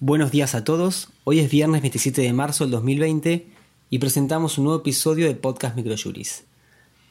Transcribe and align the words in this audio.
Buenos 0.00 0.32
días 0.32 0.56
a 0.56 0.64
todos, 0.64 1.08
hoy 1.22 1.38
es 1.38 1.48
viernes 1.48 1.80
27 1.80 2.20
de 2.20 2.32
marzo 2.32 2.64
del 2.64 2.72
2020 2.72 3.46
y 3.90 3.98
presentamos 4.00 4.58
un 4.58 4.64
nuevo 4.64 4.80
episodio 4.80 5.28
de 5.28 5.36
Podcast 5.36 5.76
Microjuris. 5.76 6.42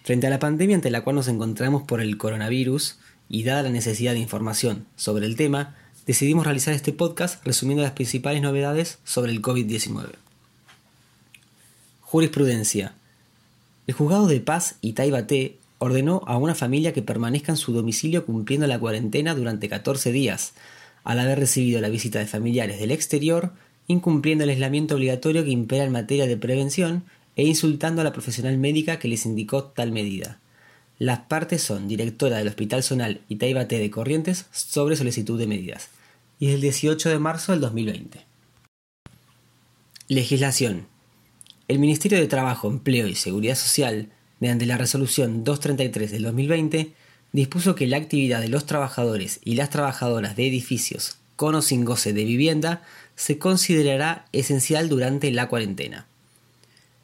Frente 0.03 0.27
a 0.27 0.29
la 0.29 0.37
pandemia 0.37 0.75
ante 0.75 0.91
la 0.91 1.01
cual 1.01 1.15
nos 1.15 1.29
encontramos 1.29 1.83
por 1.83 2.01
el 2.01 2.17
coronavirus 2.17 2.97
y 3.29 3.43
dada 3.43 3.63
la 3.63 3.69
necesidad 3.69 4.11
de 4.11 4.19
información 4.19 4.85
sobre 4.97 5.25
el 5.25 5.37
tema, 5.37 5.77
decidimos 6.05 6.43
realizar 6.43 6.73
este 6.73 6.91
podcast 6.91 7.43
resumiendo 7.45 7.83
las 7.83 7.93
principales 7.93 8.41
novedades 8.41 8.99
sobre 9.05 9.31
el 9.31 9.41
COVID-19. 9.41 10.09
Jurisprudencia. 12.01 12.95
El 13.87 13.93
juzgado 13.93 14.27
de 14.27 14.41
paz 14.41 14.75
Itaibaté 14.81 15.57
ordenó 15.77 16.21
a 16.27 16.35
una 16.35 16.53
familia 16.53 16.91
que 16.91 17.01
permanezca 17.01 17.53
en 17.53 17.57
su 17.57 17.71
domicilio 17.71 18.25
cumpliendo 18.25 18.67
la 18.67 18.77
cuarentena 18.77 19.35
durante 19.35 19.69
14 19.69 20.11
días, 20.11 20.53
al 21.03 21.19
haber 21.19 21.39
recibido 21.39 21.81
la 21.81 21.89
visita 21.89 22.19
de 22.19 22.27
familiares 22.27 22.79
del 22.79 22.91
exterior, 22.91 23.53
incumpliendo 23.87 24.43
el 24.43 24.49
aislamiento 24.51 24.95
obligatorio 24.95 25.43
que 25.43 25.51
impera 25.51 25.83
en 25.83 25.91
materia 25.91 26.27
de 26.27 26.37
prevención 26.37 27.03
e 27.35 27.45
insultando 27.45 28.01
a 28.01 28.03
la 28.03 28.13
profesional 28.13 28.57
médica 28.57 28.99
que 28.99 29.07
les 29.07 29.25
indicó 29.25 29.63
tal 29.65 29.91
medida. 29.91 30.39
Las 30.99 31.19
partes 31.21 31.61
son 31.61 31.87
directora 31.87 32.37
del 32.37 32.47
Hospital 32.47 32.83
Zonal 32.83 33.21
Itaibaté 33.27 33.79
de 33.79 33.89
Corrientes 33.89 34.45
sobre 34.51 34.95
solicitud 34.95 35.39
de 35.39 35.47
medidas. 35.47 35.89
Y 36.39 36.49
es 36.49 36.55
el 36.55 36.61
18 36.61 37.09
de 37.09 37.19
marzo 37.19 37.51
del 37.51 37.61
2020. 37.61 38.19
Legislación. 40.07 40.87
El 41.67 41.79
Ministerio 41.79 42.19
de 42.19 42.27
Trabajo, 42.27 42.69
Empleo 42.69 43.07
y 43.07 43.15
Seguridad 43.15 43.55
Social, 43.55 44.09
mediante 44.39 44.65
la 44.65 44.77
resolución 44.77 45.43
233 45.43 46.11
del 46.11 46.23
2020, 46.23 46.93
dispuso 47.33 47.75
que 47.75 47.87
la 47.87 47.97
actividad 47.97 48.39
de 48.39 48.47
los 48.47 48.65
trabajadores 48.65 49.39
y 49.43 49.55
las 49.55 49.69
trabajadoras 49.69 50.35
de 50.35 50.47
edificios 50.47 51.17
con 51.35 51.55
o 51.55 51.61
sin 51.61 51.83
goce 51.83 52.13
de 52.13 52.23
vivienda 52.23 52.83
se 53.15 53.39
considerará 53.39 54.27
esencial 54.31 54.87
durante 54.87 55.31
la 55.31 55.49
cuarentena. 55.49 56.05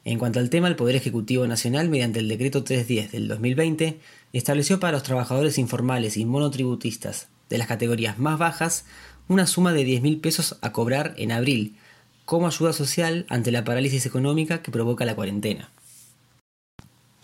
En 0.04 0.18
cuanto 0.18 0.38
al 0.38 0.48
tema, 0.48 0.68
el 0.68 0.76
Poder 0.76 0.96
Ejecutivo 0.96 1.46
Nacional, 1.46 1.88
mediante 1.88 2.20
el 2.20 2.28
Decreto 2.28 2.64
310 2.64 3.12
del 3.12 3.28
2020, 3.28 4.00
estableció 4.32 4.80
para 4.80 4.92
los 4.92 5.02
trabajadores 5.02 5.58
informales 5.58 6.16
y 6.16 6.24
monotributistas 6.24 7.28
de 7.50 7.58
las 7.58 7.66
categorías 7.66 8.18
más 8.18 8.38
bajas 8.38 8.84
una 9.28 9.46
suma 9.46 9.72
de 9.72 9.86
10.000 9.86 10.20
pesos 10.20 10.56
a 10.62 10.72
cobrar 10.72 11.14
en 11.18 11.32
abril 11.32 11.76
como 12.24 12.46
ayuda 12.46 12.72
social 12.72 13.26
ante 13.28 13.50
la 13.50 13.64
parálisis 13.64 14.06
económica 14.06 14.62
que 14.62 14.70
provoca 14.70 15.04
la 15.04 15.16
cuarentena. 15.16 15.70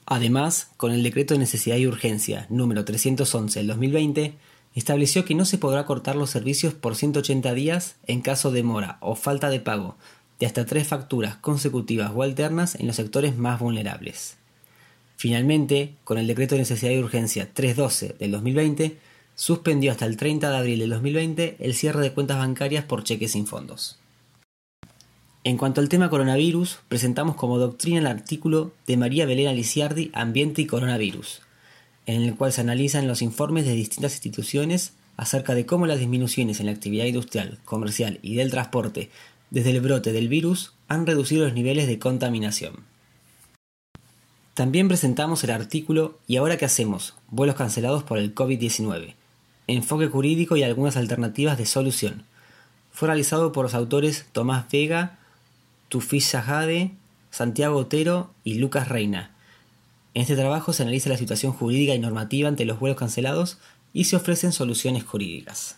Además, 0.06 0.70
con 0.76 0.92
el 0.92 1.02
Decreto 1.02 1.34
de 1.34 1.40
Necesidad 1.40 1.76
y 1.76 1.86
Urgencia 1.86 2.46
número 2.48 2.84
311 2.84 3.58
del 3.58 3.66
2020, 3.66 4.34
estableció 4.76 5.24
que 5.24 5.34
no 5.34 5.44
se 5.44 5.58
podrá 5.58 5.84
cortar 5.84 6.14
los 6.14 6.30
servicios 6.30 6.74
por 6.74 6.94
180 6.94 7.52
días 7.54 7.96
en 8.06 8.20
caso 8.20 8.52
de 8.52 8.62
mora 8.62 8.98
o 9.00 9.16
falta 9.16 9.50
de 9.50 9.58
pago 9.58 9.96
de 10.38 10.46
hasta 10.46 10.66
tres 10.66 10.86
facturas 10.86 11.36
consecutivas 11.36 12.12
o 12.14 12.22
alternas 12.22 12.74
en 12.76 12.86
los 12.86 12.96
sectores 12.96 13.36
más 13.36 13.58
vulnerables. 13.58 14.36
Finalmente, 15.16 15.94
con 16.04 16.18
el 16.18 16.26
Decreto 16.26 16.54
de 16.54 16.60
Necesidad 16.60 16.92
y 16.92 16.98
Urgencia 16.98 17.48
312 17.52 18.16
del 18.18 18.32
2020, 18.32 18.98
suspendió 19.34 19.90
hasta 19.90 20.06
el 20.06 20.16
30 20.16 20.50
de 20.50 20.56
abril 20.56 20.78
del 20.78 20.90
2020 20.90 21.56
el 21.58 21.74
cierre 21.74 22.02
de 22.02 22.12
cuentas 22.12 22.38
bancarias 22.38 22.84
por 22.84 23.02
cheques 23.02 23.32
sin 23.32 23.46
fondos. 23.46 23.98
En 25.46 25.58
cuanto 25.58 25.80
al 25.80 25.88
tema 25.88 26.10
coronavirus, 26.10 26.80
presentamos 26.88 27.36
como 27.36 27.56
doctrina 27.56 28.00
el 28.00 28.08
artículo 28.08 28.72
de 28.88 28.96
María 28.96 29.26
Belén 29.26 29.46
Aliciardi, 29.46 30.10
Ambiente 30.12 30.60
y 30.60 30.66
Coronavirus, 30.66 31.40
en 32.06 32.22
el 32.22 32.34
cual 32.34 32.52
se 32.52 32.62
analizan 32.62 33.06
los 33.06 33.22
informes 33.22 33.64
de 33.64 33.74
distintas 33.74 34.14
instituciones 34.14 34.94
acerca 35.16 35.54
de 35.54 35.64
cómo 35.64 35.86
las 35.86 36.00
disminuciones 36.00 36.58
en 36.58 36.66
la 36.66 36.72
actividad 36.72 37.04
industrial, 37.04 37.60
comercial 37.64 38.18
y 38.22 38.34
del 38.34 38.50
transporte 38.50 39.08
desde 39.50 39.70
el 39.70 39.80
brote 39.80 40.10
del 40.10 40.28
virus 40.28 40.72
han 40.88 41.06
reducido 41.06 41.44
los 41.44 41.54
niveles 41.54 41.86
de 41.86 42.00
contaminación. 42.00 42.78
También 44.54 44.88
presentamos 44.88 45.44
el 45.44 45.52
artículo 45.52 46.18
¿Y 46.26 46.38
ahora 46.38 46.56
qué 46.56 46.64
hacemos? 46.64 47.14
Vuelos 47.30 47.54
cancelados 47.54 48.02
por 48.02 48.18
el 48.18 48.34
COVID-19. 48.34 49.14
Enfoque 49.68 50.08
jurídico 50.08 50.56
y 50.56 50.64
algunas 50.64 50.96
alternativas 50.96 51.56
de 51.56 51.66
solución. 51.66 52.24
Fue 52.90 53.06
realizado 53.06 53.52
por 53.52 53.66
los 53.66 53.74
autores 53.74 54.26
Tomás 54.32 54.66
Vega, 54.72 55.20
Tufis 55.88 56.30
Jade, 56.30 56.92
Santiago 57.30 57.76
Otero 57.76 58.30
y 58.44 58.54
Lucas 58.54 58.88
Reina. 58.88 59.30
En 60.14 60.22
este 60.22 60.36
trabajo 60.36 60.72
se 60.72 60.82
analiza 60.82 61.10
la 61.10 61.18
situación 61.18 61.52
jurídica 61.52 61.94
y 61.94 61.98
normativa 61.98 62.48
ante 62.48 62.64
los 62.64 62.80
vuelos 62.80 62.98
cancelados 62.98 63.58
y 63.92 64.04
se 64.04 64.16
ofrecen 64.16 64.52
soluciones 64.52 65.04
jurídicas. 65.04 65.76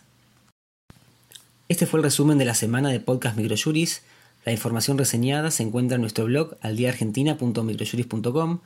Este 1.67 1.85
fue 1.85 1.99
el 1.99 2.05
resumen 2.05 2.37
de 2.37 2.45
la 2.45 2.55
semana 2.55 2.89
de 2.89 2.99
Podcast 2.99 3.37
Microjuris. 3.37 4.01
La 4.45 4.51
información 4.51 4.97
reseñada 4.97 5.51
se 5.51 5.63
encuentra 5.63 5.95
en 5.95 6.01
nuestro 6.01 6.25
blog 6.25 6.55
aldiaargentina.microjuris.com 6.61 8.59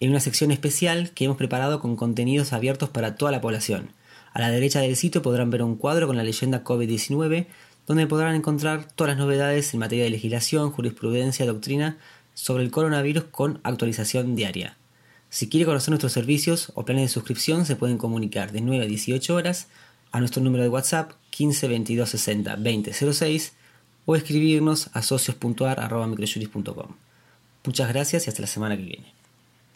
en 0.00 0.10
una 0.10 0.20
sección 0.20 0.50
especial 0.50 1.10
que 1.10 1.24
hemos 1.24 1.36
preparado 1.36 1.80
con 1.80 1.96
contenidos 1.96 2.52
abiertos 2.52 2.88
para 2.88 3.16
toda 3.16 3.32
la 3.32 3.40
población. 3.40 3.90
A 4.32 4.40
la 4.40 4.50
derecha 4.50 4.80
del 4.80 4.96
sitio 4.96 5.22
podrán 5.22 5.50
ver 5.50 5.62
un 5.62 5.76
cuadro 5.76 6.06
con 6.06 6.16
la 6.16 6.22
leyenda 6.22 6.62
COVID-19 6.62 7.46
donde 7.86 8.06
podrán 8.06 8.34
encontrar 8.34 8.90
todas 8.92 9.12
las 9.12 9.18
novedades 9.18 9.72
en 9.72 9.80
materia 9.80 10.04
de 10.04 10.10
legislación, 10.10 10.70
jurisprudencia, 10.70 11.46
doctrina 11.46 11.98
sobre 12.34 12.64
el 12.64 12.70
coronavirus 12.70 13.24
con 13.24 13.60
actualización 13.62 14.36
diaria. 14.36 14.76
Si 15.30 15.48
quiere 15.48 15.66
conocer 15.66 15.90
nuestros 15.90 16.12
servicios 16.12 16.72
o 16.74 16.84
planes 16.84 17.04
de 17.04 17.08
suscripción, 17.08 17.66
se 17.66 17.76
pueden 17.76 17.98
comunicar 17.98 18.52
de 18.52 18.60
9 18.60 18.84
a 18.84 18.88
18 18.88 19.34
horas 19.34 19.68
a 20.12 20.20
nuestro 20.20 20.42
número 20.42 20.62
de 20.62 20.68
WhatsApp 20.68 21.12
15 21.30 21.68
22 21.68 22.08
60 22.08 22.56
20 22.56 22.92
06 22.92 23.52
o 24.06 24.16
escribirnos 24.16 24.90
a 24.92 25.02
socios.ar.microjuris.com. 25.02 26.94
Muchas 27.64 27.88
gracias 27.88 28.26
y 28.26 28.30
hasta 28.30 28.42
la 28.42 28.46
semana 28.46 28.76
que 28.76 28.84
viene. 28.84 29.25